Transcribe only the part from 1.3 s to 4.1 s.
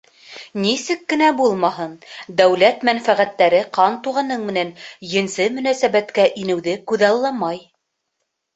булмаһын, дәүләт мәнфәғәттәре ҡан